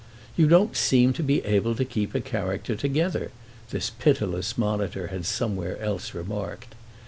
"You 0.35 0.47
don't 0.47 0.75
seem 0.75 1.13
able 1.27 1.75
to 1.75 1.85
keep 1.85 2.15
a 2.15 2.21
character 2.21 2.73
together," 2.75 3.29
this 3.69 3.91
pitiless 3.91 4.57
monitor 4.57 5.09
had 5.09 5.27
somewhere 5.27 5.79
else 5.79 6.15
remarked. 6.15 6.73